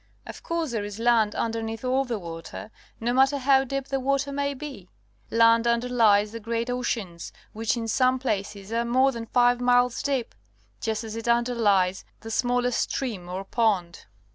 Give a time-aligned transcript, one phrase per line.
[0.25, 4.31] Of course, there is land underneath all the water, no matter how deep the water
[4.31, 4.89] may be.
[5.29, 10.33] Land underlies the great oceans, which in some places are more than five miles deep,
[10.79, 14.05] just as it underlies the smallest stream or pond.